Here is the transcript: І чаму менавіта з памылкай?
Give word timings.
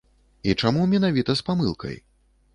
І 0.51 0.55
чаму 0.63 0.87
менавіта 0.95 1.37
з 1.43 1.47
памылкай? 1.51 1.95